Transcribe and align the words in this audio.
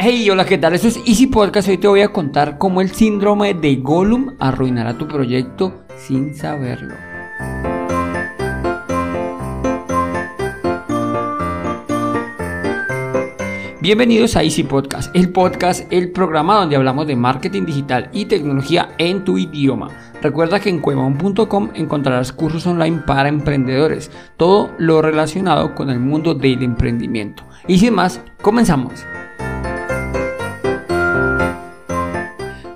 Hey, 0.00 0.30
hola, 0.30 0.44
¿qué 0.44 0.58
tal? 0.58 0.74
Esto 0.74 0.86
es 0.86 0.96
Easy 1.06 1.26
Podcast. 1.26 1.66
Hoy 1.68 1.76
te 1.76 1.88
voy 1.88 2.02
a 2.02 2.12
contar 2.12 2.56
cómo 2.56 2.80
el 2.80 2.92
síndrome 2.92 3.52
de 3.52 3.74
Gollum 3.74 4.36
arruinará 4.38 4.96
tu 4.96 5.08
proyecto 5.08 5.82
sin 5.96 6.36
saberlo. 6.36 6.94
Bienvenidos 13.80 14.36
a 14.36 14.44
Easy 14.44 14.62
Podcast, 14.62 15.14
el 15.16 15.30
podcast, 15.30 15.92
el 15.92 16.12
programa 16.12 16.54
donde 16.54 16.76
hablamos 16.76 17.08
de 17.08 17.16
marketing 17.16 17.64
digital 17.64 18.08
y 18.12 18.26
tecnología 18.26 18.90
en 18.98 19.24
tu 19.24 19.36
idioma. 19.36 19.90
Recuerda 20.22 20.60
que 20.60 20.70
en 20.70 20.78
cuevon.com 20.78 21.70
encontrarás 21.74 22.32
cursos 22.32 22.68
online 22.68 23.02
para 23.04 23.28
emprendedores, 23.28 24.12
todo 24.36 24.70
lo 24.78 25.02
relacionado 25.02 25.74
con 25.74 25.90
el 25.90 25.98
mundo 25.98 26.34
del 26.34 26.62
emprendimiento. 26.62 27.42
Y 27.66 27.80
sin 27.80 27.94
más, 27.94 28.20
comenzamos. 28.40 29.04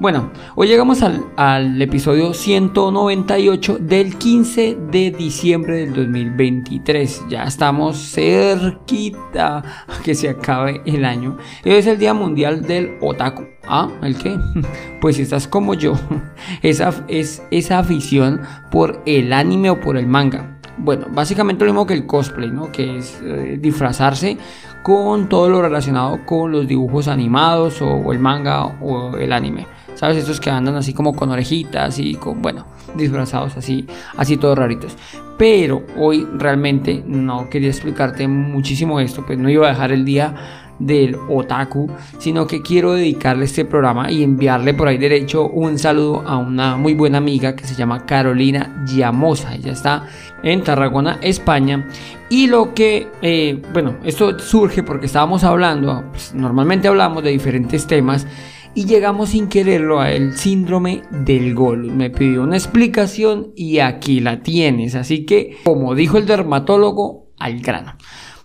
Bueno, 0.03 0.33
hoy 0.57 0.67
llegamos 0.67 1.01
al, 1.01 1.81
episodio 1.81 2.35
198 2.35 3.79
del 3.79 4.19
15 4.19 4.77
de 4.91 5.13
diciembre 5.13 5.77
del 5.77 5.95
2023. 5.95 7.27
Ya 7.29 7.45
estamos 7.45 8.11
cerquita 8.11 9.59
a 9.59 10.03
que 10.03 10.17
se 10.17 10.29
acabe 10.29 10.83
el 10.87 11.05
año. 11.05 11.37
Hoy 11.65 11.75
es 11.75 11.87
el 11.87 11.99
Día 11.99 12.15
Mundial 12.15 12.63
del 12.63 12.99
Otaku. 13.01 13.45
Ah, 13.63 13.89
¿el 14.03 14.19
qué? 14.19 14.37
Pues 15.01 15.15
si 15.15 15.23
estás 15.23 15.47
como 15.47 15.75
yo, 15.75 15.93
esa, 16.63 16.93
es 17.07 17.45
esa 17.53 17.79
afición 17.79 18.41
por 18.73 19.05
el 19.07 19.33
anime 19.33 19.71
o 19.71 19.81
por 19.81 19.97
el 19.97 20.09
manga. 20.09 20.59
Bueno, 20.79 21.07
básicamente 21.13 21.65
lo 21.65 21.71
mismo 21.71 21.87
que 21.87 21.95
el 21.95 22.07
cosplay, 22.07 22.51
¿no? 22.51 22.73
Que 22.73 22.99
es 22.99 23.21
eh, 23.23 23.57
disfrazarse 23.61 24.37
con 24.83 25.29
todo 25.29 25.49
lo 25.49 25.63
relacionado 25.63 26.27
con 26.27 26.51
los 26.51 26.67
dibujos 26.67 27.07
animados 27.07 27.81
o 27.83 28.13
el 28.13 28.19
manga 28.19 28.65
o 28.81 29.17
el 29.17 29.33
anime. 29.33 29.69
¿Sabes? 29.95 30.19
Estos 30.19 30.41
que 30.41 30.51
andan 30.51 30.77
así 30.77 30.93
como 30.93 31.15
con 31.15 31.31
orejitas 31.31 31.99
y 31.99 32.15
con, 32.15 32.43
bueno, 32.43 32.67
disfrazados 32.97 33.57
así, 33.57 33.87
así 34.17 34.37
todos 34.37 34.59
raritos. 34.59 34.97
Pero 35.39 35.83
hoy 35.97 36.27
realmente 36.35 37.03
no 37.07 37.49
quería 37.49 37.69
explicarte 37.69 38.27
muchísimo 38.29 39.01
esto, 39.01 39.25
pues 39.27 39.39
no 39.39 39.49
iba 39.49 39.67
a 39.67 39.71
dejar 39.71 39.93
el 39.93 40.05
día 40.05 40.35
del 40.79 41.17
otaku, 41.29 41.91
sino 42.19 42.47
que 42.47 42.61
quiero 42.61 42.95
dedicarle 42.95 43.45
este 43.45 43.65
programa 43.65 44.11
y 44.11 44.23
enviarle 44.23 44.75
por 44.75 44.89
ahí 44.89 44.99
derecho 44.99 45.47
un 45.49 45.79
saludo 45.79 46.23
a 46.27 46.37
una 46.37 46.77
muy 46.77 46.95
buena 46.95 47.19
amiga 47.19 47.55
que 47.55 47.65
se 47.65 47.75
llama 47.75 48.05
Carolina 48.05 48.85
Llamosa. 48.87 49.55
Ella 49.55 49.73
está 49.73 50.07
en 50.43 50.63
Tarragona, 50.63 51.19
España. 51.23 51.87
Y 52.29 52.47
lo 52.47 52.75
que, 52.75 53.09
eh, 53.21 53.63
bueno, 53.73 53.97
esto 54.05 54.39
surge 54.39 54.83
porque 54.83 55.07
estábamos 55.07 55.45
hablando, 55.45 56.05
pues, 56.11 56.35
normalmente 56.35 56.89
hablamos 56.89 57.23
de 57.23 57.31
diferentes 57.31 57.87
temas 57.87 58.27
y 58.75 58.87
llegamos 58.87 59.31
sin 59.31 59.49
quererlo 59.49 60.01
a 60.01 60.13
el 60.13 60.37
síndrome 60.37 61.03
del 61.11 61.55
gol. 61.55 61.93
Me 61.93 62.11
pidió 62.11 62.43
una 62.43 62.57
explicación 62.57 63.53
y 63.55 63.79
aquí 63.79 64.21
la 64.21 64.43
tienes. 64.43 64.95
Así 64.95 65.25
que, 65.27 65.59
como 65.65 65.95
dijo 65.95 66.19
el 66.19 66.27
dermatólogo, 66.27 67.29
al 67.39 67.61
grano. 67.61 67.95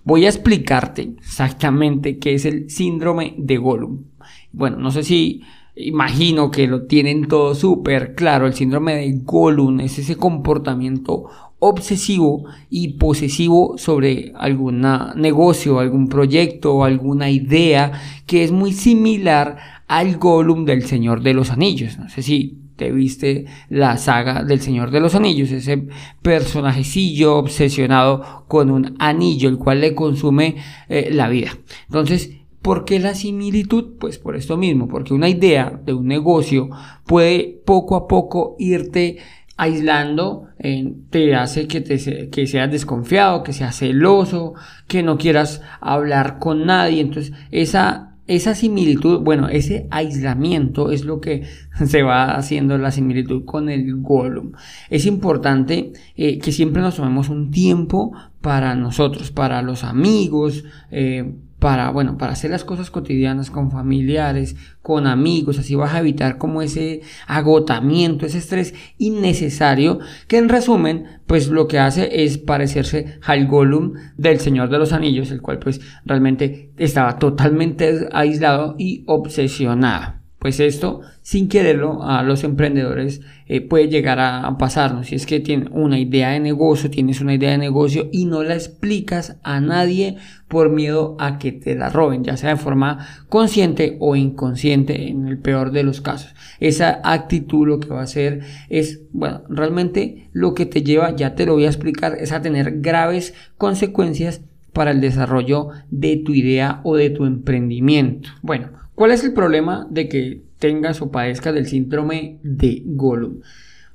Voy 0.03 0.25
a 0.25 0.29
explicarte 0.29 1.15
exactamente 1.17 2.17
qué 2.17 2.33
es 2.33 2.45
el 2.45 2.69
síndrome 2.69 3.35
de 3.37 3.57
Gollum. 3.57 4.05
Bueno, 4.51 4.77
no 4.77 4.91
sé 4.91 5.03
si 5.03 5.41
imagino 5.75 6.49
que 6.49 6.65
lo 6.65 6.87
tienen 6.87 7.27
todo 7.27 7.53
súper 7.55 8.15
claro. 8.15 8.47
El 8.47 8.53
síndrome 8.53 8.95
de 8.95 9.19
Gollum 9.23 9.79
es 9.81 9.99
ese 9.99 10.15
comportamiento 10.15 11.25
obsesivo 11.59 12.45
y 12.69 12.93
posesivo 12.93 13.77
sobre 13.77 14.31
algún 14.35 14.85
negocio, 15.15 15.79
algún 15.79 16.07
proyecto 16.07 16.83
alguna 16.83 17.29
idea 17.29 17.93
que 18.25 18.43
es 18.43 18.51
muy 18.51 18.73
similar 18.73 19.76
al 19.87 20.17
Gollum 20.17 20.65
del 20.65 20.85
Señor 20.85 21.21
de 21.21 21.33
los 21.33 21.51
Anillos. 21.51 21.97
No 21.97 22.09
sé 22.09 22.21
si 22.21 22.57
te 22.77 22.91
viste 22.91 23.45
la 23.69 23.97
saga 23.97 24.43
del 24.43 24.61
Señor 24.61 24.91
de 24.91 24.99
los 24.99 25.15
Anillos, 25.15 25.51
ese 25.51 25.87
personajecillo 26.21 27.37
obsesionado 27.37 28.45
con 28.47 28.69
un 28.69 28.95
anillo, 28.99 29.49
el 29.49 29.57
cual 29.57 29.81
le 29.81 29.95
consume 29.95 30.55
eh, 30.87 31.09
la 31.11 31.27
vida. 31.27 31.51
Entonces, 31.87 32.37
¿por 32.61 32.85
qué 32.85 32.99
la 32.99 33.15
similitud? 33.15 33.95
Pues 33.99 34.19
por 34.19 34.35
esto 34.35 34.57
mismo, 34.57 34.87
porque 34.87 35.13
una 35.13 35.27
idea 35.27 35.79
de 35.83 35.93
un 35.93 36.07
negocio 36.07 36.69
puede 37.05 37.59
poco 37.65 37.95
a 37.95 38.07
poco 38.07 38.55
irte 38.59 39.17
aislando, 39.59 40.49
eh, 40.59 40.93
te 41.09 41.33
hace 41.33 41.67
que, 41.67 41.81
te, 41.81 42.29
que 42.29 42.45
seas 42.45 42.71
desconfiado, 42.71 43.41
que 43.41 43.53
seas 43.53 43.75
celoso, 43.75 44.53
que 44.87 45.01
no 45.01 45.17
quieras 45.17 45.61
hablar 45.81 46.37
con 46.37 46.67
nadie. 46.67 47.01
Entonces, 47.01 47.33
esa 47.49 48.16
esa 48.27 48.55
similitud, 48.55 49.21
bueno, 49.21 49.47
ese 49.47 49.87
aislamiento 49.89 50.91
es 50.91 51.05
lo 51.05 51.21
que 51.21 51.43
se 51.85 52.03
va 52.03 52.35
haciendo 52.35 52.77
la 52.77 52.91
similitud 52.91 53.45
con 53.45 53.69
el 53.69 54.01
Gollum. 54.01 54.51
Es 54.89 55.05
importante 55.05 55.93
eh, 56.15 56.37
que 56.39 56.51
siempre 56.51 56.81
nos 56.81 56.95
tomemos 56.95 57.29
un 57.29 57.51
tiempo 57.51 58.13
para 58.41 58.75
nosotros, 58.75 59.31
para 59.31 59.61
los 59.61 59.83
amigos, 59.83 60.65
eh, 60.91 61.33
para, 61.59 61.89
bueno, 61.89 62.17
para 62.17 62.33
hacer 62.33 62.51
las 62.51 62.63
cosas 62.63 62.91
cotidianas 62.91 63.49
con 63.49 63.71
familiares, 63.71 64.55
con 64.81 65.07
amigos, 65.07 65.57
así 65.57 65.75
vas 65.75 65.93
a 65.93 65.99
evitar 65.99 66.37
como 66.37 66.61
ese 66.61 67.01
agotamiento, 67.25 68.25
ese 68.25 68.37
estrés 68.37 68.73
innecesario, 68.97 69.99
que 70.27 70.37
en 70.37 70.49
resumen, 70.49 71.05
pues 71.25 71.49
lo 71.49 71.67
que 71.67 71.79
hace 71.79 72.23
es 72.23 72.37
parecerse 72.37 73.19
al 73.23 73.47
Gollum 73.47 73.93
del 74.17 74.39
Señor 74.39 74.69
de 74.69 74.79
los 74.79 74.93
Anillos, 74.93 75.31
el 75.31 75.41
cual 75.41 75.59
pues 75.59 75.81
realmente 76.05 76.71
estaba 76.77 77.17
totalmente 77.17 78.07
aislado 78.11 78.75
y 78.77 79.03
obsesionado. 79.07 80.16
Pues 80.39 80.59
esto, 80.59 81.01
sin 81.23 81.49
quererlo, 81.49 82.03
a 82.03 82.21
los 82.21 82.43
emprendedores 82.43 83.21
eh, 83.47 83.61
puede 83.61 83.87
llegar 83.87 84.19
a, 84.19 84.55
pasarnos. 84.59 85.07
Si 85.07 85.15
es 85.15 85.25
que 85.25 85.39
tienes 85.39 85.69
una 85.71 85.99
idea 85.99 86.29
de 86.29 86.39
negocio, 86.39 86.91
tienes 86.91 87.21
una 87.21 87.33
idea 87.33 87.51
de 87.51 87.57
negocio 87.57 88.07
y 88.11 88.25
no 88.25 88.43
la 88.43 88.53
explicas 88.53 89.37
a 89.41 89.59
nadie 89.59 90.17
por 90.47 90.69
miedo 90.69 91.17
a 91.19 91.39
que 91.39 91.51
te 91.51 91.73
la 91.75 91.89
roben, 91.89 92.23
ya 92.23 92.37
sea 92.37 92.51
de 92.51 92.57
forma 92.57 93.07
consciente 93.29 93.97
o 93.99 94.15
inconsciente 94.15 95.09
en 95.09 95.27
el 95.27 95.39
peor 95.39 95.71
de 95.71 95.83
los 95.83 96.01
casos. 96.01 96.35
Esa 96.59 97.01
actitud 97.03 97.67
lo 97.67 97.79
que 97.79 97.89
va 97.89 98.01
a 98.01 98.03
hacer 98.03 98.41
es, 98.69 99.01
bueno, 99.11 99.41
realmente 99.49 100.29
lo 100.33 100.53
que 100.53 100.67
te 100.67 100.83
lleva, 100.83 101.15
ya 101.15 101.33
te 101.33 101.47
lo 101.47 101.53
voy 101.53 101.65
a 101.65 101.69
explicar, 101.69 102.15
es 102.19 102.31
a 102.31 102.43
tener 102.43 102.79
graves 102.81 103.33
consecuencias 103.57 104.41
para 104.71 104.91
el 104.91 105.01
desarrollo 105.01 105.69
de 105.89 106.17
tu 106.17 106.33
idea 106.33 106.81
o 106.83 106.95
de 106.95 107.09
tu 107.09 107.25
emprendimiento. 107.25 108.29
Bueno, 108.43 108.69
¿Cuál 108.97 109.11
es 109.11 109.23
el 109.23 109.31
problema 109.31 109.85
de 109.91 110.09
que 110.09 110.41
tengas 110.57 111.03
o 111.03 111.11
padezcas 111.11 111.53
del 111.53 111.67
síndrome 111.67 112.39
de 112.41 112.81
Gollum? 112.83 113.41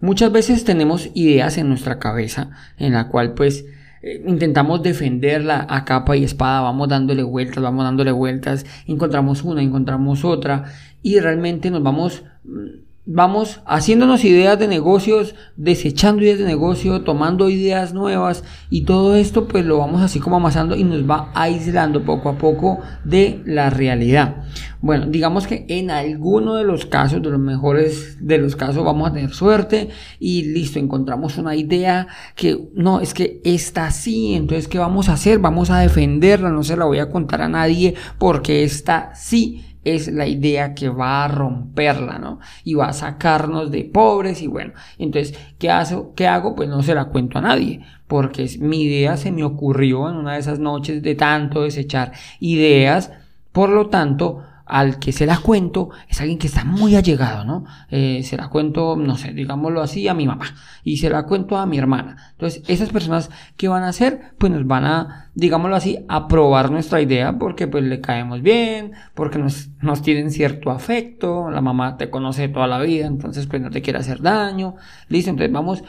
Muchas 0.00 0.30
veces 0.30 0.62
tenemos 0.62 1.10
ideas 1.14 1.58
en 1.58 1.68
nuestra 1.68 1.98
cabeza 1.98 2.50
en 2.78 2.92
la 2.92 3.08
cual 3.08 3.34
pues 3.34 3.64
eh, 4.02 4.22
intentamos 4.24 4.80
defenderla 4.80 5.66
a 5.68 5.84
capa 5.84 6.16
y 6.16 6.22
espada, 6.22 6.60
vamos 6.60 6.88
dándole 6.88 7.24
vueltas, 7.24 7.60
vamos 7.60 7.82
dándole 7.82 8.12
vueltas, 8.12 8.64
encontramos 8.86 9.42
una, 9.42 9.60
encontramos 9.60 10.24
otra 10.24 10.66
y 11.02 11.18
realmente 11.18 11.72
nos 11.72 11.82
vamos 11.82 12.22
mm, 12.44 12.91
vamos 13.04 13.60
haciéndonos 13.66 14.24
ideas 14.24 14.58
de 14.58 14.68
negocios, 14.68 15.34
desechando 15.56 16.22
ideas 16.22 16.38
de 16.38 16.44
negocio, 16.44 17.02
tomando 17.02 17.50
ideas 17.50 17.92
nuevas 17.92 18.44
y 18.70 18.82
todo 18.84 19.16
esto 19.16 19.48
pues 19.48 19.64
lo 19.64 19.78
vamos 19.78 20.02
así 20.02 20.20
como 20.20 20.36
amasando 20.36 20.76
y 20.76 20.84
nos 20.84 21.08
va 21.08 21.32
aislando 21.34 22.04
poco 22.04 22.28
a 22.28 22.38
poco 22.38 22.80
de 23.04 23.42
la 23.44 23.70
realidad. 23.70 24.44
Bueno, 24.80 25.06
digamos 25.06 25.46
que 25.46 25.66
en 25.68 25.90
alguno 25.90 26.54
de 26.54 26.64
los 26.64 26.86
casos, 26.86 27.22
de 27.22 27.30
los 27.30 27.40
mejores 27.40 28.18
de 28.20 28.38
los 28.38 28.54
casos, 28.54 28.84
vamos 28.84 29.10
a 29.10 29.12
tener 29.12 29.32
suerte 29.32 29.90
y 30.20 30.44
listo, 30.44 30.78
encontramos 30.78 31.38
una 31.38 31.56
idea 31.56 32.06
que 32.36 32.68
no, 32.74 33.00
es 33.00 33.14
que 33.14 33.40
está 33.44 33.86
así, 33.86 34.34
entonces 34.34 34.68
¿qué 34.68 34.78
vamos 34.78 35.08
a 35.08 35.14
hacer? 35.14 35.40
Vamos 35.40 35.70
a 35.70 35.80
defenderla, 35.80 36.50
no 36.50 36.62
se 36.62 36.76
la 36.76 36.84
voy 36.84 36.98
a 36.98 37.10
contar 37.10 37.42
a 37.42 37.48
nadie 37.48 37.94
porque 38.18 38.62
está 38.62 39.12
sí 39.14 39.71
es 39.84 40.08
la 40.08 40.26
idea 40.26 40.74
que 40.74 40.88
va 40.88 41.24
a 41.24 41.28
romperla, 41.28 42.18
¿no? 42.18 42.38
Y 42.64 42.74
va 42.74 42.88
a 42.88 42.92
sacarnos 42.92 43.70
de 43.70 43.84
pobres 43.84 44.42
y 44.42 44.46
bueno, 44.46 44.72
entonces, 44.98 45.38
¿qué, 45.58 45.70
hago? 45.70 46.14
¿qué 46.14 46.26
hago? 46.26 46.54
Pues 46.54 46.68
no 46.68 46.82
se 46.82 46.94
la 46.94 47.06
cuento 47.06 47.38
a 47.38 47.42
nadie, 47.42 47.80
porque 48.06 48.48
mi 48.60 48.82
idea 48.82 49.16
se 49.16 49.32
me 49.32 49.44
ocurrió 49.44 50.08
en 50.08 50.16
una 50.16 50.34
de 50.34 50.40
esas 50.40 50.58
noches 50.58 51.02
de 51.02 51.14
tanto 51.14 51.62
desechar 51.62 52.12
ideas, 52.40 53.12
por 53.50 53.70
lo 53.70 53.88
tanto, 53.88 54.42
al 54.72 54.98
que 54.98 55.12
se 55.12 55.26
la 55.26 55.36
cuento 55.36 55.90
es 56.08 56.18
alguien 56.22 56.38
que 56.38 56.46
está 56.46 56.64
muy 56.64 56.96
allegado, 56.96 57.44
¿no? 57.44 57.66
Eh, 57.90 58.22
se 58.24 58.38
la 58.38 58.48
cuento, 58.48 58.96
no 58.96 59.18
sé, 59.18 59.34
digámoslo 59.34 59.82
así, 59.82 60.08
a 60.08 60.14
mi 60.14 60.26
mamá 60.26 60.46
y 60.82 60.96
se 60.96 61.10
la 61.10 61.24
cuento 61.24 61.58
a 61.58 61.66
mi 61.66 61.76
hermana. 61.76 62.16
Entonces, 62.30 62.62
esas 62.68 62.88
personas 62.88 63.30
que 63.58 63.68
van 63.68 63.82
a 63.82 63.88
hacer, 63.88 64.32
pues 64.38 64.50
nos 64.50 64.66
van 64.66 64.86
a, 64.86 65.30
digámoslo 65.34 65.76
así, 65.76 65.98
aprobar 66.08 66.70
nuestra 66.70 67.02
idea 67.02 67.38
porque 67.38 67.66
pues 67.66 67.84
le 67.84 68.00
caemos 68.00 68.40
bien, 68.40 68.92
porque 69.12 69.38
nos, 69.38 69.68
nos 69.82 70.00
tienen 70.00 70.30
cierto 70.30 70.70
afecto, 70.70 71.50
la 71.50 71.60
mamá 71.60 71.98
te 71.98 72.08
conoce 72.08 72.48
toda 72.48 72.66
la 72.66 72.80
vida, 72.80 73.06
entonces 73.06 73.46
pues 73.46 73.60
no 73.60 73.68
te 73.68 73.82
quiere 73.82 73.98
hacer 73.98 74.22
daño, 74.22 74.76
listo, 75.08 75.28
entonces 75.28 75.52
vamos 75.52 75.84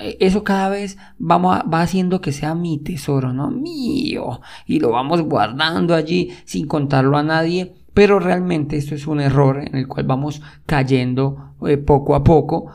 eh, 0.00 0.16
eso 0.18 0.42
cada 0.42 0.68
vez 0.68 0.98
vamos 1.16 1.58
va 1.72 1.80
haciendo 1.80 2.20
que 2.20 2.32
sea 2.32 2.56
mi 2.56 2.78
tesoro, 2.78 3.32
¿no? 3.32 3.52
Mío. 3.52 4.40
Y 4.66 4.80
lo 4.80 4.90
vamos 4.90 5.22
guardando 5.22 5.94
allí 5.94 6.32
sin 6.44 6.66
contarlo 6.66 7.16
a 7.16 7.22
nadie 7.22 7.85
Pero 7.96 8.18
realmente 8.18 8.76
esto 8.76 8.94
es 8.94 9.06
un 9.06 9.20
error 9.20 9.58
en 9.66 9.74
el 9.74 9.88
cual 9.88 10.04
vamos 10.04 10.42
cayendo 10.66 11.54
eh, 11.66 11.78
poco 11.78 12.14
a 12.14 12.22
poco. 12.22 12.70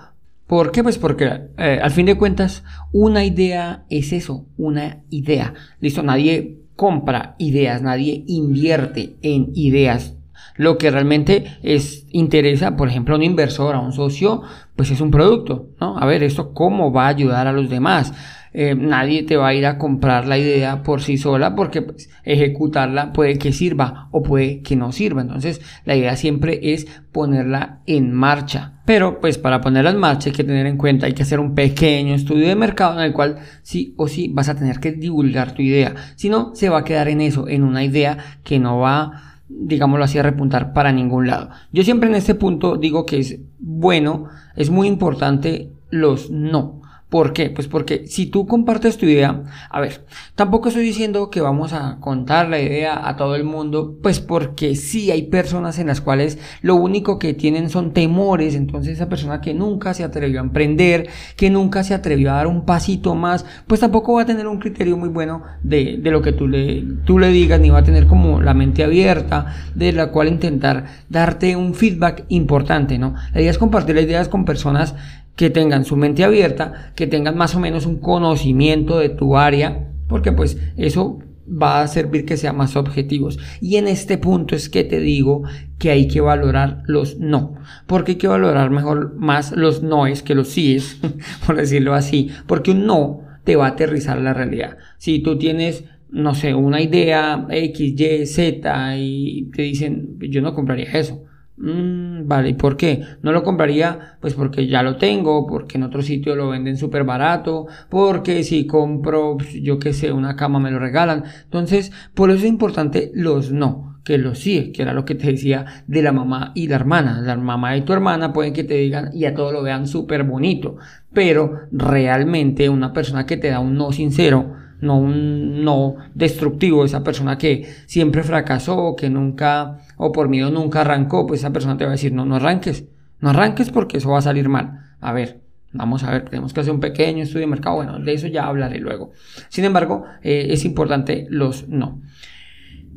¿Por 0.47 0.71
qué? 0.71 0.81
Pues 0.81 0.97
porque 0.97 1.29
eh, 1.59 1.79
al 1.79 1.91
fin 1.91 2.07
de 2.07 2.15
cuentas 2.15 2.63
una 2.91 3.23
idea 3.23 3.85
es 3.91 4.13
eso, 4.13 4.47
una 4.57 5.03
idea. 5.11 5.53
Listo, 5.79 6.01
nadie 6.01 6.57
compra 6.75 7.35
ideas, 7.37 7.83
nadie 7.83 8.23
invierte 8.25 9.17
en 9.21 9.51
ideas. 9.53 10.15
Lo 10.55 10.79
que 10.79 10.89
realmente 10.89 11.45
es 11.61 12.07
interesa, 12.09 12.75
por 12.75 12.89
ejemplo, 12.89 13.13
a 13.13 13.19
un 13.19 13.23
inversor, 13.23 13.75
a 13.75 13.79
un 13.79 13.93
socio, 13.93 14.41
pues 14.75 14.89
es 14.89 15.01
un 15.01 15.11
producto, 15.11 15.67
¿no? 15.79 15.99
A 15.99 16.05
ver, 16.07 16.23
esto 16.23 16.51
cómo 16.51 16.91
va 16.91 17.05
a 17.05 17.09
ayudar 17.09 17.45
a 17.45 17.53
los 17.53 17.69
demás. 17.69 18.11
Eh, 18.53 18.75
nadie 18.75 19.23
te 19.23 19.37
va 19.37 19.47
a 19.47 19.53
ir 19.53 19.65
a 19.65 19.77
comprar 19.77 20.27
la 20.27 20.37
idea 20.37 20.83
por 20.83 21.01
sí 21.01 21.17
sola 21.17 21.55
porque 21.55 21.81
pues, 21.81 22.09
ejecutarla 22.23 23.13
puede 23.13 23.37
que 23.37 23.53
sirva 23.53 24.09
o 24.11 24.23
puede 24.23 24.61
que 24.61 24.75
no 24.75 24.91
sirva. 24.91 25.21
Entonces 25.21 25.61
la 25.85 25.95
idea 25.95 26.15
siempre 26.15 26.73
es 26.73 26.85
ponerla 27.11 27.79
en 27.85 28.11
marcha. 28.13 28.81
Pero 28.85 29.21
pues 29.21 29.37
para 29.37 29.61
ponerla 29.61 29.91
en 29.91 29.99
marcha 29.99 30.29
hay 30.29 30.35
que 30.35 30.43
tener 30.43 30.65
en 30.65 30.77
cuenta, 30.77 31.05
hay 31.05 31.13
que 31.13 31.23
hacer 31.23 31.39
un 31.39 31.55
pequeño 31.55 32.13
estudio 32.13 32.47
de 32.47 32.55
mercado 32.55 32.99
en 32.99 33.05
el 33.05 33.13
cual 33.13 33.37
sí 33.61 33.93
o 33.97 34.07
sí 34.07 34.29
vas 34.33 34.49
a 34.49 34.55
tener 34.55 34.79
que 34.79 34.91
divulgar 34.91 35.53
tu 35.53 35.61
idea. 35.61 35.95
Si 36.15 36.29
no, 36.29 36.51
se 36.53 36.69
va 36.69 36.79
a 36.79 36.83
quedar 36.83 37.07
en 37.07 37.21
eso, 37.21 37.47
en 37.47 37.63
una 37.63 37.83
idea 37.83 38.17
que 38.43 38.59
no 38.59 38.79
va 38.79 39.31
digámoslo 39.53 40.05
así, 40.05 40.17
a 40.17 40.23
repuntar 40.23 40.73
para 40.73 40.91
ningún 40.91 41.27
lado. 41.27 41.49
Yo 41.71 41.83
siempre 41.83 42.09
en 42.09 42.15
este 42.15 42.35
punto 42.35 42.77
digo 42.77 43.05
que 43.05 43.19
es 43.19 43.39
bueno, 43.59 44.27
es 44.55 44.69
muy 44.69 44.87
importante 44.87 45.71
los 45.89 46.31
no. 46.31 46.80
¿Por 47.11 47.33
qué? 47.33 47.49
Pues 47.49 47.67
porque 47.67 48.07
si 48.07 48.27
tú 48.27 48.47
compartes 48.47 48.97
tu 48.97 49.05
idea, 49.05 49.43
a 49.69 49.81
ver, 49.81 50.05
tampoco 50.35 50.69
estoy 50.69 50.85
diciendo 50.85 51.29
que 51.29 51.41
vamos 51.41 51.73
a 51.73 51.97
contar 51.99 52.47
la 52.47 52.61
idea 52.61 53.05
a 53.05 53.17
todo 53.17 53.35
el 53.35 53.43
mundo, 53.43 53.97
pues 54.01 54.21
porque 54.21 54.77
sí 54.77 55.11
hay 55.11 55.23
personas 55.23 55.77
en 55.77 55.87
las 55.87 55.99
cuales 55.99 56.39
lo 56.61 56.75
único 56.75 57.19
que 57.19 57.33
tienen 57.33 57.69
son 57.69 57.91
temores, 57.91 58.55
entonces 58.55 58.93
esa 58.93 59.09
persona 59.09 59.41
que 59.41 59.53
nunca 59.53 59.93
se 59.93 60.05
atrevió 60.05 60.39
a 60.39 60.43
emprender, 60.43 61.09
que 61.35 61.49
nunca 61.49 61.83
se 61.83 61.93
atrevió 61.93 62.31
a 62.31 62.35
dar 62.35 62.47
un 62.47 62.63
pasito 62.63 63.13
más, 63.13 63.45
pues 63.67 63.81
tampoco 63.81 64.13
va 64.13 64.21
a 64.21 64.25
tener 64.25 64.47
un 64.47 64.59
criterio 64.59 64.95
muy 64.95 65.09
bueno 65.09 65.43
de, 65.63 65.99
de 66.01 66.11
lo 66.11 66.21
que 66.21 66.31
tú 66.31 66.47
le, 66.47 66.81
tú 67.03 67.19
le 67.19 67.27
digas, 67.27 67.59
ni 67.59 67.69
va 67.69 67.79
a 67.79 67.83
tener 67.83 68.07
como 68.07 68.41
la 68.41 68.53
mente 68.53 68.85
abierta, 68.85 69.53
de 69.75 69.91
la 69.91 70.11
cual 70.11 70.29
intentar 70.29 70.85
darte 71.09 71.57
un 71.57 71.73
feedback 71.73 72.23
importante, 72.29 72.97
¿no? 72.97 73.15
La 73.33 73.41
idea 73.41 73.51
es 73.51 73.57
compartir 73.57 73.95
las 73.95 74.05
ideas 74.05 74.29
con 74.29 74.45
personas 74.45 74.95
que 75.35 75.49
tengan 75.49 75.85
su 75.85 75.95
mente 75.95 76.23
abierta, 76.23 76.91
que 77.01 77.07
tengan 77.07 77.35
más 77.35 77.55
o 77.55 77.59
menos 77.59 77.87
un 77.87 77.97
conocimiento 77.97 78.99
de 78.99 79.09
tu 79.09 79.35
área, 79.35 79.91
porque 80.07 80.31
pues 80.31 80.59
eso 80.77 81.17
va 81.47 81.81
a 81.81 81.87
servir 81.87 82.25
que 82.25 82.37
sean 82.37 82.55
más 82.55 82.75
objetivos. 82.75 83.39
Y 83.59 83.77
en 83.77 83.87
este 83.87 84.19
punto 84.19 84.55
es 84.55 84.69
que 84.69 84.83
te 84.83 84.99
digo 84.99 85.41
que 85.79 85.89
hay 85.89 86.07
que 86.07 86.21
valorar 86.21 86.83
los 86.85 87.17
no, 87.17 87.55
porque 87.87 88.11
hay 88.11 88.17
que 88.19 88.27
valorar 88.27 88.69
mejor 88.69 89.15
más 89.15 89.51
los 89.51 89.81
noes 89.81 90.21
que 90.21 90.35
los 90.35 90.49
síes, 90.49 90.99
por 91.47 91.55
decirlo 91.55 91.95
así, 91.95 92.29
porque 92.45 92.69
un 92.69 92.85
no 92.85 93.21
te 93.45 93.55
va 93.55 93.65
a 93.65 93.69
aterrizar 93.69 94.21
la 94.21 94.35
realidad. 94.35 94.77
Si 94.99 95.23
tú 95.23 95.39
tienes 95.39 95.85
no 96.11 96.35
sé, 96.35 96.53
una 96.53 96.81
idea 96.81 97.47
X, 97.49 97.99
Y, 97.99 98.25
Z 98.27 98.97
y 98.99 99.49
te 99.55 99.63
dicen, 99.63 100.19
yo 100.19 100.43
no 100.43 100.53
compraría 100.53 100.91
eso 100.91 101.23
Mm, 101.63 102.27
vale, 102.27 102.49
¿y 102.49 102.53
por 102.55 102.75
qué? 102.75 103.03
No 103.21 103.31
lo 103.31 103.43
compraría, 103.43 104.17
pues 104.19 104.33
porque 104.33 104.65
ya 104.67 104.81
lo 104.81 104.97
tengo, 104.97 105.45
porque 105.45 105.77
en 105.77 105.83
otro 105.83 106.01
sitio 106.01 106.35
lo 106.35 106.49
venden 106.49 106.75
súper 106.75 107.03
barato, 107.03 107.67
porque 107.87 108.43
si 108.43 108.65
compro, 108.65 109.37
pues, 109.37 109.53
yo 109.61 109.77
qué 109.77 109.93
sé, 109.93 110.11
una 110.11 110.35
cama 110.35 110.59
me 110.59 110.71
lo 110.71 110.79
regalan. 110.79 111.23
Entonces, 111.43 111.91
por 112.15 112.31
eso 112.31 112.39
es 112.39 112.45
importante 112.45 113.11
los 113.13 113.51
no, 113.51 113.99
que 114.03 114.17
los 114.17 114.39
sí, 114.39 114.71
que 114.71 114.81
era 114.81 114.93
lo 114.93 115.05
que 115.05 115.13
te 115.13 115.27
decía 115.27 115.83
de 115.85 116.01
la 116.01 116.11
mamá 116.11 116.51
y 116.55 116.67
la 116.67 116.77
hermana. 116.77 117.21
La 117.21 117.37
mamá 117.37 117.77
y 117.77 117.81
tu 117.81 117.93
hermana 117.93 118.33
pueden 118.33 118.53
que 118.53 118.63
te 118.63 118.75
digan 118.75 119.11
y 119.13 119.25
a 119.25 119.35
todo 119.35 119.51
lo 119.51 119.61
vean 119.61 119.85
súper 119.85 120.23
bonito, 120.23 120.77
pero 121.13 121.67
realmente 121.71 122.69
una 122.69 122.91
persona 122.91 123.27
que 123.27 123.37
te 123.37 123.49
da 123.49 123.59
un 123.59 123.75
no 123.75 123.91
sincero, 123.91 124.55
no 124.81 124.97
un 124.97 125.63
no 125.63 125.95
destructivo, 126.13 126.83
esa 126.83 127.03
persona 127.03 127.37
que 127.37 127.71
siempre 127.85 128.23
fracasó, 128.23 128.95
que 128.97 129.09
nunca, 129.09 129.79
o 129.97 130.11
por 130.11 130.27
miedo 130.27 130.51
nunca 130.51 130.81
arrancó, 130.81 131.25
pues 131.25 131.41
esa 131.41 131.53
persona 131.53 131.77
te 131.77 131.85
va 131.85 131.91
a 131.91 131.93
decir, 131.93 132.11
no, 132.11 132.25
no 132.25 132.35
arranques, 132.35 132.85
no 133.19 133.29
arranques 133.29 133.69
porque 133.69 133.97
eso 133.97 134.09
va 134.09 134.19
a 134.19 134.23
salir 134.23 134.49
mal. 134.49 134.95
A 134.99 135.13
ver, 135.13 135.41
vamos 135.71 136.03
a 136.03 136.11
ver, 136.11 136.25
tenemos 136.29 136.53
que 136.53 136.59
hacer 136.59 136.73
un 136.73 136.79
pequeño 136.79 137.23
estudio 137.23 137.41
de 137.41 137.51
mercado, 137.51 137.77
bueno, 137.77 137.99
de 137.99 138.13
eso 138.13 138.27
ya 138.27 138.45
hablaré 138.45 138.79
luego. 138.79 139.11
Sin 139.49 139.63
embargo, 139.63 140.03
eh, 140.21 140.47
es 140.49 140.65
importante 140.65 141.27
los 141.29 141.67
no. 141.69 142.01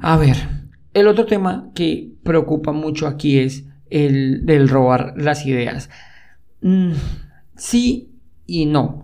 A 0.00 0.16
ver, 0.16 0.36
el 0.92 1.06
otro 1.08 1.26
tema 1.26 1.70
que 1.74 2.12
preocupa 2.22 2.72
mucho 2.72 3.06
aquí 3.06 3.38
es 3.38 3.64
el 3.90 4.46
del 4.46 4.68
robar 4.68 5.14
las 5.16 5.46
ideas. 5.46 5.90
Mm, 6.62 6.92
sí 7.56 8.10
y 8.46 8.66
no. 8.66 9.02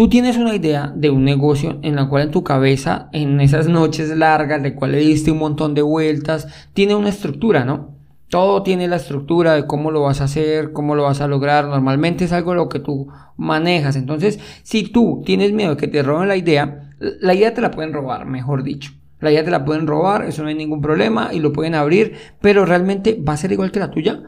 Tú 0.00 0.08
tienes 0.08 0.38
una 0.38 0.54
idea 0.54 0.94
de 0.96 1.10
un 1.10 1.24
negocio 1.24 1.78
en 1.82 1.94
la 1.94 2.08
cual 2.08 2.22
en 2.22 2.30
tu 2.30 2.42
cabeza, 2.42 3.10
en 3.12 3.38
esas 3.38 3.68
noches 3.68 4.08
largas, 4.16 4.62
de 4.62 4.74
cual 4.74 4.92
le 4.92 4.98
diste 5.00 5.30
un 5.30 5.36
montón 5.36 5.74
de 5.74 5.82
vueltas, 5.82 6.48
tiene 6.72 6.94
una 6.94 7.10
estructura, 7.10 7.66
¿no? 7.66 7.98
Todo 8.30 8.62
tiene 8.62 8.88
la 8.88 8.96
estructura 8.96 9.52
de 9.52 9.66
cómo 9.66 9.90
lo 9.90 10.00
vas 10.00 10.22
a 10.22 10.24
hacer, 10.24 10.72
cómo 10.72 10.94
lo 10.94 11.02
vas 11.02 11.20
a 11.20 11.28
lograr. 11.28 11.66
Normalmente 11.66 12.24
es 12.24 12.32
algo 12.32 12.54
lo 12.54 12.70
que 12.70 12.78
tú 12.78 13.08
manejas. 13.36 13.94
Entonces, 13.94 14.40
si 14.62 14.84
tú 14.84 15.22
tienes 15.26 15.52
miedo 15.52 15.72
de 15.72 15.76
que 15.76 15.86
te 15.86 16.02
roben 16.02 16.28
la 16.28 16.36
idea, 16.38 16.94
la 16.98 17.34
idea 17.34 17.52
te 17.52 17.60
la 17.60 17.70
pueden 17.70 17.92
robar, 17.92 18.24
mejor 18.24 18.62
dicho. 18.62 18.92
La 19.18 19.30
idea 19.30 19.44
te 19.44 19.50
la 19.50 19.66
pueden 19.66 19.86
robar, 19.86 20.24
eso 20.24 20.42
no 20.42 20.48
hay 20.48 20.54
ningún 20.54 20.80
problema 20.80 21.28
y 21.30 21.40
lo 21.40 21.52
pueden 21.52 21.74
abrir, 21.74 22.14
pero 22.40 22.64
realmente 22.64 23.20
va 23.22 23.34
a 23.34 23.36
ser 23.36 23.52
igual 23.52 23.70
que 23.70 23.80
la 23.80 23.90
tuya. 23.90 24.22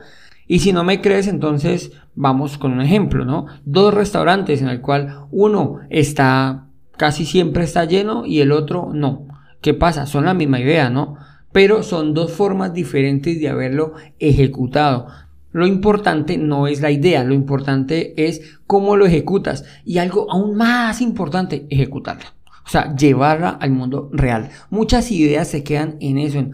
Y 0.53 0.59
si 0.59 0.75
no 0.75 0.85
me 0.85 1.01
crees, 1.01 1.29
entonces 1.29 1.93
vamos 2.15 2.59
con 2.59 2.75
un 2.75 2.83
ejemplo, 2.83 3.25
¿no? 3.25 3.47
Dos 3.65 3.95
restaurantes 3.95 4.61
en 4.61 4.69
el 4.69 4.83
cual 4.83 5.25
uno 5.31 5.79
está 5.89 6.67
casi 6.99 7.25
siempre 7.25 7.65
está 7.65 7.87
lleno 7.87 8.27
y 8.27 8.41
el 8.41 8.53
otro 8.53 8.91
no. 8.93 9.29
¿Qué 9.63 9.73
pasa? 9.73 10.05
Son 10.05 10.27
la 10.27 10.35
misma 10.35 10.61
idea, 10.61 10.91
¿no? 10.91 11.17
Pero 11.53 11.83
son 11.83 12.13
dos 12.13 12.33
formas 12.33 12.75
diferentes 12.75 13.41
de 13.41 13.49
haberlo 13.49 13.95
ejecutado. 14.19 15.07
Lo 15.53 15.67
importante 15.67 16.37
no 16.37 16.67
es 16.67 16.83
la 16.83 16.91
idea, 16.91 17.25
lo 17.25 17.33
importante 17.33 18.13
es 18.23 18.59
cómo 18.67 18.97
lo 18.97 19.07
ejecutas. 19.07 19.65
Y 19.87 19.97
algo 19.97 20.31
aún 20.31 20.55
más 20.55 21.01
importante, 21.01 21.67
ejecutarla. 21.71 22.35
O 22.67 22.69
sea, 22.69 22.95
llevarla 22.95 23.49
al 23.49 23.71
mundo 23.71 24.11
real. 24.13 24.51
Muchas 24.69 25.13
ideas 25.13 25.49
se 25.49 25.65
quedan 25.65 25.97
en 26.01 26.19
eso, 26.19 26.45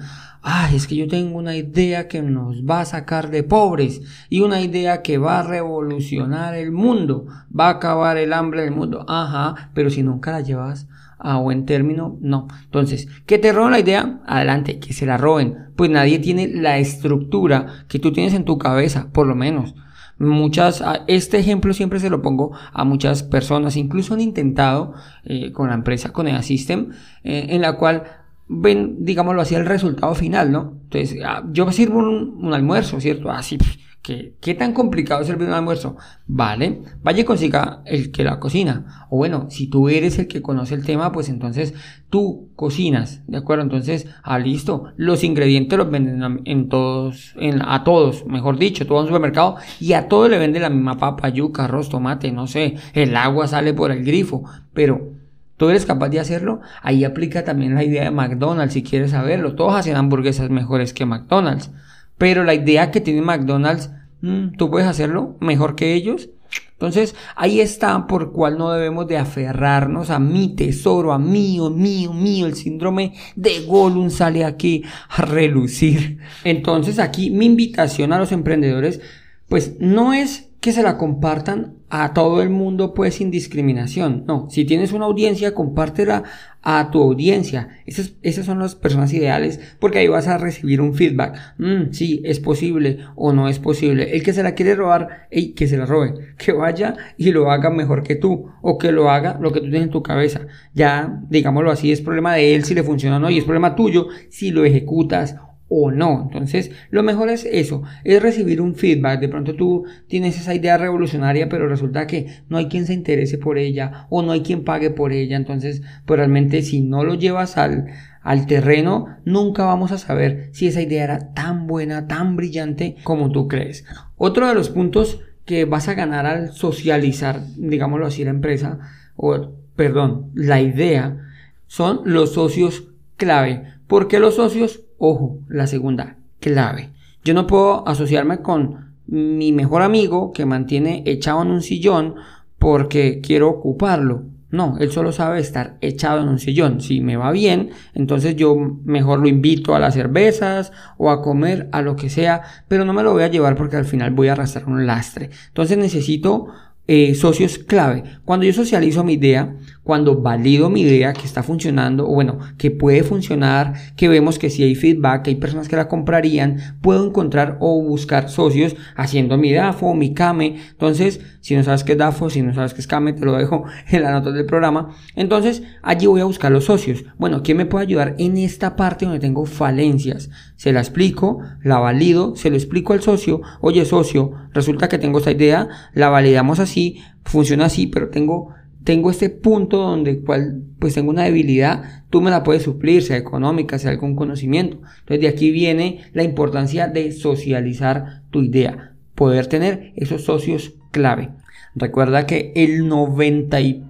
ay, 0.51 0.77
es 0.77 0.87
que 0.87 0.97
yo 0.97 1.07
tengo 1.07 1.37
una 1.37 1.55
idea 1.57 2.09
que 2.09 2.23
nos 2.23 2.65
va 2.65 2.81
a 2.81 2.87
sacar 2.87 3.31
de 3.31 3.43
pobres 3.43 4.01
y 4.31 4.41
una 4.41 4.63
idea 4.63 5.03
que 5.03 5.19
va 5.19 5.41
a 5.41 5.43
revolucionar 5.43 6.55
el 6.55 6.73
mundo, 6.73 7.27
va 7.57 7.67
a 7.67 7.73
acabar 7.73 8.17
el 8.17 8.33
hambre 8.33 8.63
del 8.63 8.71
mundo. 8.71 9.05
Ajá, 9.09 9.71
pero 9.75 9.91
si 9.91 10.03
nunca 10.03 10.33
la 10.33 10.41
llevas 10.41 10.89
a 11.19 11.37
buen 11.37 11.67
término, 11.67 12.17
no. 12.23 12.49
Entonces, 12.65 13.09
que 13.27 13.37
te 13.37 13.53
roben 13.53 13.73
la 13.73 13.81
idea, 13.81 14.21
adelante, 14.27 14.79
que 14.79 14.95
se 14.95 15.05
la 15.05 15.19
roben. 15.19 15.67
Pues 15.77 15.91
nadie 15.91 16.19
tiene 16.19 16.49
la 16.49 16.79
estructura 16.79 17.85
que 17.87 17.99
tú 17.99 18.13
tienes 18.13 18.33
en 18.33 18.47
tu 18.47 18.57
cabeza, 18.57 19.09
por 19.13 19.27
lo 19.27 19.35
menos. 19.35 19.75
Muchas, 20.19 20.83
este 21.09 21.39
ejemplo 21.39 21.75
siempre 21.75 22.01
se 22.01 22.09
lo 22.09 22.23
pongo 22.23 22.53
a 22.73 22.85
muchas 22.85 23.23
personas, 23.23 23.77
incluso 23.77 24.15
han 24.15 24.21
intentado 24.21 24.95
eh, 25.25 25.53
con 25.53 25.69
la 25.69 25.75
empresa, 25.75 26.11
con 26.11 26.27
el 26.27 26.43
System, 26.43 26.91
eh, 27.23 27.49
en 27.51 27.61
la 27.61 27.77
cual 27.77 28.05
ven, 28.49 29.05
digámoslo 29.05 29.43
así, 29.43 29.55
el 29.55 29.67
resultado 29.67 30.15
final, 30.15 30.51
¿no? 30.51 30.79
Entonces, 30.85 31.19
ah, 31.25 31.45
yo 31.53 31.71
sirvo 31.71 31.99
un, 31.99 32.53
almuerzo, 32.53 33.01
¿cierto? 33.01 33.31
Así, 33.31 33.59
ah, 33.61 33.67
¿qué, 34.03 34.35
¿qué 34.41 34.55
tan 34.55 34.73
complicado 34.73 35.21
es 35.21 35.27
servir 35.27 35.49
un 35.49 35.55
almuerzo? 35.55 35.97
Vale, 36.27 36.81
vaya 37.03 37.21
y 37.21 37.25
consiga 37.25 37.83
el 37.85 38.11
que 38.11 38.25
la 38.25 38.41
cocina. 38.41 39.07
O 39.11 39.19
bueno, 39.19 39.49
si 39.51 39.69
tú 39.69 39.91
eres 39.91 40.19
el 40.19 40.29
que 40.29 40.41
conoce 40.41 40.75
el 40.75 40.85
tema, 40.85 41.13
pues 41.13 41.29
entonces 41.29 41.75
tú 42.09 42.49
cocinas, 42.57 43.23
¿de 43.27 43.37
acuerdo? 43.37 43.65
Entonces, 43.65 44.07
ah, 44.23 44.39
listo, 44.39 44.93
los 44.97 45.25
ingredientes 45.25 45.79
los 45.79 45.91
venden 45.91 46.41
en 46.47 46.69
todos, 46.71 47.35
a 47.61 47.85
todos, 47.85 48.25
mejor 48.27 48.59
dicho, 48.59 48.87
todo 48.87 49.01
un 49.01 49.09
supermercado, 49.09 49.57
y 49.79 49.93
a 49.93 50.09
todos 50.09 50.31
le 50.31 50.39
venden 50.39 50.63
la 50.63 50.71
misma 50.71 50.97
papa, 50.97 51.29
yuca, 51.29 51.65
arroz, 51.65 51.91
tomate, 51.91 52.33
no 52.33 52.47
sé, 52.47 52.77
el 52.95 53.15
agua 53.15 53.47
sale 53.47 53.75
por 53.75 53.91
el 53.91 54.05
grifo, 54.05 54.45
pero 54.73 55.18
¿Tú 55.59 55.69
eres 55.69 55.85
capaz 55.85 56.09
de 56.09 56.21
hacerlo? 56.21 56.61
Ahí 56.83 57.05
aplica 57.05 57.45
también 57.45 57.75
la 57.75 57.85
idea 57.85 58.05
de 58.05 58.11
McDonald's, 58.13 58.75
si 58.75 58.85
quieres 58.85 59.11
saberlo. 59.11 59.57
Todos 59.57 59.75
hacen 59.75 59.97
hamburguesas 59.97 60.51
mejores 60.51 60.95
que 60.95 61.05
McDonald's. 61.05 61.71
Pero 62.17 62.45
la 62.45 62.55
idea 62.55 62.93
que 62.93 63.01
tiene 63.01 63.23
McDonald's, 63.23 63.91
mm, 64.23 64.53
¿tú 64.57 64.71
puedes 64.71 64.89
hacerlo 64.89 65.37
mejor 65.41 65.75
que 65.75 65.95
ellos? 65.95 66.31
Entonces, 66.73 67.17
ahí 67.35 67.61
está 67.61 68.07
por 68.07 68.31
cual 68.31 68.57
no 68.57 68.71
debemos 68.71 69.09
de 69.09 69.19
aferrarnos 69.19 70.11
a 70.11 70.21
mi 70.21 70.55
tesoro, 70.55 71.13
a 71.13 71.19
mío, 71.19 71.71
mío, 71.71 72.13
mío. 72.13 72.47
El 72.47 72.55
síndrome 72.55 73.15
de 73.35 73.67
Gollum 73.67 74.11
sale 74.11 74.45
aquí 74.45 74.85
a 75.09 75.23
relucir. 75.23 76.19
Entonces, 76.45 77.01
aquí 77.01 77.31
mi 77.31 77.47
invitación 77.47 78.13
a 78.13 78.19
los 78.19 78.31
emprendedores 78.31 79.01
pues 79.49 79.77
no 79.81 80.13
es 80.13 80.49
que 80.61 80.73
se 80.73 80.83
la 80.83 80.99
compartan 80.99 81.75
a 81.89 82.13
todo 82.13 82.43
el 82.43 82.51
mundo 82.51 82.93
pues 82.93 83.15
sin 83.15 83.31
discriminación. 83.31 84.25
No, 84.27 84.49
si 84.51 84.65
tienes 84.65 84.93
una 84.93 85.07
audiencia, 85.07 85.55
compártela 85.55 86.25
a 86.63 86.91
tu 86.91 87.01
audiencia. 87.01 87.69
Esas, 87.87 88.15
esas 88.23 88.45
son 88.45 88.59
las 88.59 88.75
personas 88.75 89.13
ideales 89.13 89.61
porque 89.79 89.99
ahí 89.99 90.09
vas 90.09 90.27
a 90.27 90.37
recibir 90.37 90.81
un 90.81 90.95
feedback. 90.95 91.39
Mm, 91.59 91.93
sí, 91.93 92.21
es 92.25 92.41
posible 92.41 92.99
o 93.15 93.33
no 93.33 93.49
es 93.49 93.61
posible. 93.61 94.17
El 94.17 94.23
que 94.23 94.33
se 94.33 94.43
la 94.43 94.55
quiere 94.55 94.75
robar, 94.75 95.29
que 95.31 95.69
se 95.69 95.77
la 95.77 95.87
robe. 95.87 96.15
Que 96.39 96.53
vaya 96.53 96.97
y 97.17 97.31
lo 97.31 97.51
haga 97.51 97.71
mejor 97.71 98.03
que 98.03 98.17
tú 98.17 98.51
o 98.63 98.79
que 98.79 98.93
lo 98.93 99.11
haga 99.11 99.39
lo 99.41 99.53
que 99.53 99.61
tú 99.61 99.67
tienes 99.67 99.85
en 99.85 99.91
tu 99.91 100.03
cabeza. 100.03 100.47
Ya, 100.75 101.21
digámoslo 101.29 101.71
así, 101.71 101.93
es 101.93 102.01
problema 102.01 102.35
de 102.35 102.55
él 102.55 102.65
si 102.65 102.75
le 102.75 102.83
funciona 102.83 103.17
o 103.17 103.21
no 103.21 103.31
y 103.31 103.39
es 103.39 103.45
problema 103.45 103.75
tuyo 103.75 104.09
si 104.31 104.51
lo 104.51 104.65
ejecutas 104.65 105.37
o 105.69 105.91
no. 105.91 106.23
Entonces, 106.23 106.71
lo 106.91 107.03
mejor 107.03 107.29
es 107.29 107.45
eso, 107.45 107.83
es 108.05 108.23
recibir 108.23 108.61
un 108.61 108.75
feedback. 108.75 109.21
De 109.21 109.29
pronto 109.29 109.55
tú 109.55 109.85
tienes 110.07 110.39
esa 110.39 110.55
idea 110.55 110.79
revolucionaria, 110.79 111.49
pero 111.49 111.69
resulta 111.69 112.07
que 112.07 112.27
no 112.49 112.57
hay 112.57 112.69
quien 112.69 112.87
se 112.87 112.95
interese 112.95 113.39
por 113.39 113.59
ella 113.59 114.07
o 114.11 114.23
no 114.23 114.33
hay 114.33 114.43
quien 114.43 114.65
pague 114.65 114.91
por 114.91 115.13
ella. 115.13 115.37
Entonces, 115.37 115.83
pues 116.07 116.19
realmente 116.19 116.63
si 116.63 116.81
no 116.81 117.05
lo 117.05 117.15
llevas 117.15 117.57
al, 117.57 117.87
al 118.23 118.47
terreno, 118.47 119.07
nunca 119.25 119.65
vamos 119.65 119.93
a 119.93 119.99
saber 119.99 120.51
si 120.53 120.67
esa 120.67 120.83
idea 120.83 121.05
era 121.05 121.35
tan 121.35 121.67
buena, 121.67 122.07
tan 122.09 122.37
brillante 122.37 122.97
como 123.05 123.31
tú 123.31 123.49
crees. 123.49 123.85
Otro 124.17 124.49
de 124.49 124.55
los 124.55 124.71
puntos 124.71 125.21
que 125.45 125.65
vas 125.65 125.89
a 125.89 125.95
ganar 125.95 126.27
al 126.27 126.53
socializar, 126.53 127.41
digámoslo 127.57 128.07
así, 128.07 128.23
la 128.25 128.31
empresa, 128.31 128.81
o 129.17 129.53
perdón, 129.77 130.31
la 130.35 130.61
idea, 130.61 131.25
son 131.67 132.01
los 132.05 132.35
socios 132.35 132.89
clave. 133.17 133.65
¿Por 133.87 134.09
qué 134.09 134.19
los 134.19 134.35
socios? 134.37 134.83
Ojo, 134.99 135.39
la 135.49 135.67
segunda, 135.67 136.17
clave. 136.41 136.91
Yo 137.25 137.35
no 137.35 137.47
puedo 137.47 137.87
asociarme 137.89 138.39
con 138.39 138.95
mi 139.07 139.53
mejor 139.53 139.83
amigo 139.83 140.33
que 140.33 140.45
mantiene 140.45 141.03
echado 141.07 141.43
en 141.43 141.51
un 141.51 141.63
sillón 141.63 142.17
porque 142.59 143.21
quiero 143.23 143.49
ocuparlo. 143.49 144.25
No, 144.51 144.77
él 144.79 144.91
solo 144.91 145.13
sabe 145.13 145.41
estar 145.41 145.77
echado 145.83 146.23
en 146.23 146.29
un 146.29 146.39
sillón. 146.39 146.81
Si 146.81 147.01
me 147.01 147.17
va 147.17 147.31
bien, 147.33 147.71
entonces 147.95 148.35
yo 148.35 148.57
mejor 148.85 149.21
lo 149.21 149.29
invito 149.29 149.75
a 149.75 149.79
las 149.79 149.95
cervezas 149.95 150.73
o 150.97 151.11
a 151.11 151.23
comer, 151.23 151.69
a 151.73 151.83
lo 151.83 151.97
que 151.97 152.09
sea, 152.09 152.43
pero 152.67 152.85
no 152.85 152.95
me 152.95 153.03
lo 153.03 153.13
voy 153.13 153.25
a 153.25 153.31
llevar 153.31 153.57
porque 153.57 153.77
al 153.77 153.85
final 153.85 154.11
voy 154.11 154.29
a 154.29 154.33
arrastrar 154.33 154.67
un 154.67 154.87
lastre. 154.87 155.31
Entonces 155.49 155.77
necesito 155.77 156.49
eh, 156.87 157.15
socios 157.15 157.59
clave. 157.59 158.03
Cuando 158.25 158.47
yo 158.47 158.55
socializo 158.55 159.05
mi 159.05 159.13
idea, 159.15 159.55
cuando 159.89 160.21
valido 160.21 160.69
mi 160.69 160.83
idea 160.83 161.15
que 161.15 161.25
está 161.25 161.43
funcionando, 161.43 162.07
o 162.07 162.13
bueno, 162.13 162.41
que 162.59 162.71
puede 162.71 163.03
funcionar, 163.05 163.73
que 163.97 164.07
vemos 164.07 164.39
que 164.39 164.51
si 164.51 164.63
hay 164.63 164.75
feedback, 164.75 165.23
que 165.23 165.31
hay 165.31 165.37
personas 165.37 165.67
que 165.67 165.77
la 165.77 165.89
comprarían, 165.89 166.59
puedo 166.83 167.07
encontrar 167.07 167.57
o 167.61 167.83
buscar 167.83 168.29
socios 168.29 168.77
haciendo 168.97 169.39
mi 169.39 169.51
DAFO, 169.51 169.95
mi 169.95 170.13
CAME. 170.13 170.59
Entonces, 170.73 171.23
si 171.41 171.57
no 171.57 171.65
sabes 171.65 171.85
qué 171.85 171.93
es 171.93 171.99
DAFO, 171.99 172.29
si 172.29 172.43
no 172.43 172.53
sabes 172.53 172.75
qué 172.75 172.83
es 172.83 172.87
CAME, 172.87 173.15
te 173.15 173.25
lo 173.25 173.33
dejo 173.39 173.65
en 173.89 174.03
la 174.03 174.11
nota 174.11 174.31
del 174.31 174.45
programa. 174.45 174.95
Entonces, 175.17 175.63
allí 175.83 176.07
voy 176.07 176.21
a 176.21 176.27
buscar 176.27 176.53
los 176.53 176.67
socios. 176.67 177.07
Bueno, 177.17 177.43
¿quién 177.43 177.57
me 177.57 177.65
puede 177.65 177.87
ayudar 177.87 178.15
en 178.19 178.37
esta 178.37 178.77
parte 178.77 179.07
donde 179.07 179.21
tengo 179.21 179.47
falencias? 179.47 180.29
Se 180.57 180.71
la 180.71 180.81
explico, 180.81 181.39
la 181.63 181.79
valido, 181.79 182.37
se 182.37 182.51
lo 182.51 182.57
explico 182.57 182.93
al 182.93 183.01
socio. 183.01 183.41
Oye, 183.63 183.87
socio, 183.87 184.33
resulta 184.53 184.91
que 184.91 184.99
tengo 184.99 185.17
esta 185.17 185.31
idea, 185.31 185.67
la 185.95 186.11
validamos 186.11 186.59
así, 186.59 187.01
funciona 187.25 187.65
así, 187.65 187.87
pero 187.87 188.11
tengo 188.11 188.55
tengo 188.89 189.11
este 189.11 189.29
punto 189.29 189.77
donde 189.77 190.21
cual, 190.21 190.63
pues 190.79 190.95
tengo 190.95 191.11
una 191.11 191.25
debilidad, 191.25 192.05
tú 192.09 192.23
me 192.23 192.31
la 192.31 192.43
puedes 192.43 192.63
suplir, 192.63 193.03
sea 193.03 193.19
económica, 193.19 193.79
sea 193.79 193.91
algún 193.91 194.17
conocimiento. 194.17 194.79
Entonces 195.01 195.21
de 195.21 195.29
aquí 195.29 195.51
viene 195.51 196.01
la 196.15 196.23
importancia 196.23 196.89
de 196.89 197.13
socializar 197.13 198.23
tu 198.31 198.41
idea, 198.41 198.95
poder 199.15 199.47
tener 199.47 199.93
esos 199.95 200.25
socios 200.25 200.73
clave. 200.91 201.33
Recuerda 201.75 202.25
que 202.25 202.51
el 202.57 202.89
90 202.89 203.61
y 203.61 203.85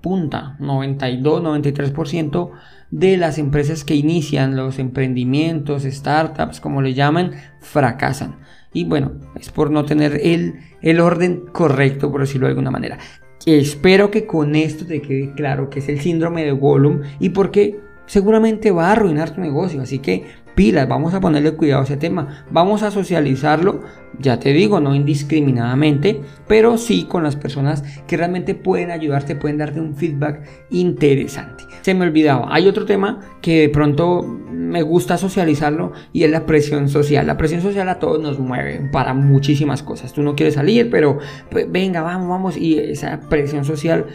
punta, 0.00 0.54
92, 0.60 1.42
93% 1.42 2.50
de 2.92 3.16
las 3.16 3.38
empresas 3.38 3.82
que 3.82 3.96
inician 3.96 4.54
los 4.54 4.78
emprendimientos, 4.78 5.82
startups, 5.82 6.60
como 6.60 6.80
le 6.80 6.94
llaman, 6.94 7.32
fracasan. 7.58 8.36
Y 8.72 8.84
bueno, 8.84 9.14
es 9.34 9.50
por 9.50 9.72
no 9.72 9.84
tener 9.84 10.20
el, 10.22 10.60
el 10.80 11.00
orden 11.00 11.42
correcto, 11.52 12.12
por 12.12 12.20
decirlo 12.20 12.46
de 12.46 12.52
alguna 12.52 12.70
manera. 12.70 12.98
Espero 13.46 14.10
que 14.10 14.26
con 14.26 14.54
esto 14.56 14.86
te 14.86 15.02
quede 15.02 15.32
claro 15.34 15.68
que 15.68 15.80
es 15.80 15.88
el 15.88 16.00
síndrome 16.00 16.44
de 16.44 16.52
Gollum 16.52 17.02
y 17.20 17.30
porque 17.30 17.78
seguramente 18.06 18.70
va 18.70 18.88
a 18.88 18.92
arruinar 18.92 19.34
tu 19.34 19.40
negocio. 19.40 19.82
Así 19.82 19.98
que 19.98 20.24
pilas, 20.54 20.88
vamos 20.88 21.14
a 21.14 21.20
ponerle 21.20 21.52
cuidado 21.52 21.82
a 21.82 21.84
ese 21.84 21.96
tema. 21.96 22.44
Vamos 22.50 22.82
a 22.82 22.90
socializarlo, 22.90 23.80
ya 24.18 24.38
te 24.38 24.52
digo, 24.52 24.80
no 24.80 24.94
indiscriminadamente, 24.94 26.20
pero 26.46 26.78
sí 26.78 27.04
con 27.04 27.22
las 27.22 27.36
personas 27.36 27.82
que 28.06 28.16
realmente 28.16 28.54
pueden 28.54 28.90
ayudarte, 28.90 29.36
pueden 29.36 29.58
darte 29.58 29.80
un 29.80 29.94
feedback 29.96 30.42
interesante. 30.70 31.64
Se 31.82 31.94
me 31.94 32.06
olvidaba, 32.06 32.48
hay 32.50 32.68
otro 32.68 32.84
tema 32.84 33.20
que 33.42 33.62
de 33.62 33.68
pronto 33.68 34.22
me 34.22 34.82
gusta 34.82 35.18
socializarlo 35.18 35.92
y 36.12 36.24
es 36.24 36.30
la 36.30 36.46
presión 36.46 36.88
social. 36.88 37.26
La 37.26 37.36
presión 37.36 37.60
social 37.60 37.88
a 37.88 37.98
todos 37.98 38.20
nos 38.20 38.38
mueve 38.38 38.88
para 38.90 39.14
muchísimas 39.14 39.82
cosas. 39.82 40.12
Tú 40.12 40.22
no 40.22 40.34
quieres 40.34 40.54
salir, 40.54 40.90
pero 40.90 41.18
pues, 41.50 41.70
venga, 41.70 42.02
vamos, 42.02 42.28
vamos, 42.28 42.56
y 42.56 42.78
esa 42.78 43.20
presión 43.28 43.64
social 43.64 44.06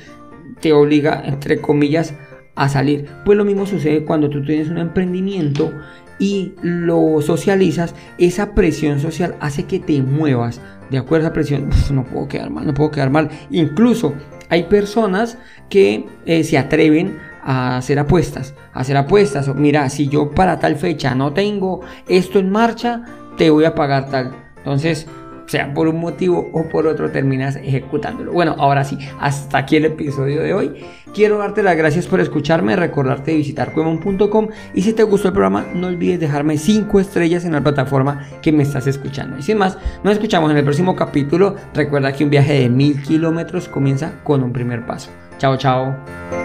te 0.60 0.74
obliga, 0.74 1.22
entre 1.25 1.62
comillas, 1.62 2.13
a 2.56 2.70
salir. 2.70 3.08
Pues 3.25 3.38
lo 3.38 3.46
mismo 3.46 3.65
sucede 3.65 4.03
cuando 4.06 4.29
tú 4.29 4.44
tienes 4.44 4.70
un 4.70 4.77
emprendimiento 4.77 5.72
y 6.20 6.53
lo 6.62 7.22
socializas, 7.22 7.96
esa 8.18 8.53
presión 8.53 9.00
social 9.00 9.36
hace 9.39 9.63
que 9.63 9.79
te 9.79 10.01
muevas. 10.01 10.62
De 10.89 10.98
acuerdo 10.98 11.25
a 11.25 11.29
esa 11.29 11.34
presión, 11.34 11.70
no 11.91 12.03
puedo 12.03 12.27
quedar 12.27 12.50
mal, 12.50 12.68
no 12.68 12.74
puedo 12.74 12.91
quedar 12.91 13.10
mal. 13.10 13.29
Incluso 13.50 14.13
hay 14.50 14.63
personas 14.63 15.38
que 15.70 16.06
eh, 16.25 16.44
se 16.44 16.58
atreven 16.58 17.18
a 17.41 17.77
hacer 17.77 18.00
apuestas, 18.00 18.53
a 18.74 18.82
hacer 18.82 18.98
apuestas. 18.98 19.53
Mira, 19.56 19.89
si 19.89 20.08
yo 20.10 20.32
para 20.32 20.60
tal 20.60 20.75
fecha 20.75 21.15
no 21.15 21.34
tengo 21.34 21.82
esto 22.08 22.39
en 22.39 22.50
marcha, 22.50 23.03
te 23.38 23.50
voy 23.50 23.65
a 23.65 23.75
pagar 23.75 24.10
tal. 24.10 24.36
Entonces, 24.58 25.08
sea 25.50 25.74
por 25.74 25.88
un 25.88 26.00
motivo 26.00 26.50
o 26.53 26.70
por 26.70 26.86
otro 26.86 27.10
terminas 27.12 27.56
ejecutándolo. 27.56 28.32
Bueno, 28.32 28.56
ahora 28.60 28.84
sí, 28.84 28.98
hasta 29.20 29.58
aquí 29.58 29.75
el 29.75 29.86
episodio 29.86 30.41
de 30.41 30.53
hoy. 30.53 30.86
Quiero 31.13 31.39
darte 31.39 31.63
las 31.63 31.75
gracias 31.75 32.06
por 32.06 32.20
escucharme, 32.20 32.75
recordarte 32.75 33.32
de 33.32 33.38
visitar 33.38 33.74
cuemon.com 33.74 34.50
y 34.75 34.84
si 34.84 34.94
te 34.94 35.01
gustó 35.01 35.29
el 35.29 35.34
programa 35.34 35.65
no 35.74 35.88
olvides 35.88 36.20
dejarme 36.20 36.58
5 36.58 37.00
estrellas 37.00 37.46
en 37.46 37.53
la 37.53 37.62
plataforma 37.62 38.27
que 38.44 38.51
me 38.51 38.62
estás 38.62 38.86
escuchando. 38.86 39.38
Y 39.39 39.41
sin 39.41 39.58
más, 39.58 39.77
nos 40.03 40.13
escuchamos 40.13 40.51
en 40.51 40.58
el 40.58 40.63
próximo 40.63 40.96
capítulo. 40.96 41.56
Recuerda 41.74 42.13
que 42.13 42.24
un 42.24 42.29
viaje 42.29 42.60
de 42.60 42.70
mil 42.70 43.01
kilómetros 43.01 43.68
comienza 43.68 44.13
con 44.24 44.44
un 44.44 44.53
primer 44.53 44.86
paso. 44.86 45.10
Chao, 45.39 45.58
chao. 45.58 46.38